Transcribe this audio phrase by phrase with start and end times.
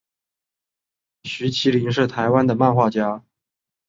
[1.25, 3.23] 徐麒麟是台湾的漫画家。